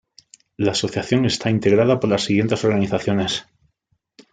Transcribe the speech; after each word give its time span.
La 0.57 0.71
asociación 0.71 1.25
está 1.25 1.51
integrada 1.51 1.99
por 1.99 2.09
las 2.09 2.23
siguientes 2.23 2.63
organizaciones. 2.65 3.45